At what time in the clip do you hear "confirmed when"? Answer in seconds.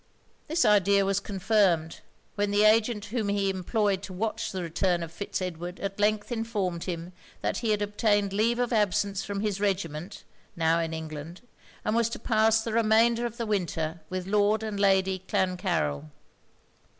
1.19-2.49